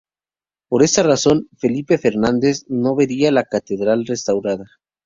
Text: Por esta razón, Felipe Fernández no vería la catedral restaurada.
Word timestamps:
Por 0.67 0.81
esta 0.81 1.03
razón, 1.03 1.47
Felipe 1.57 1.99
Fernández 1.99 2.63
no 2.69 2.95
vería 2.95 3.31
la 3.31 3.43
catedral 3.43 4.03
restaurada. 4.07 4.65